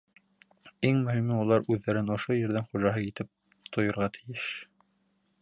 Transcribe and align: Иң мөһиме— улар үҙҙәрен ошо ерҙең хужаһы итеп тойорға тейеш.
Иң 0.87 1.01
мөһиме— 1.07 1.37
улар 1.41 1.67
үҙҙәрен 1.75 2.09
ошо 2.15 2.39
ерҙең 2.39 2.67
хужаһы 2.73 3.05
итеп 3.11 3.31
тойорға 3.77 4.11
тейеш. 4.19 4.49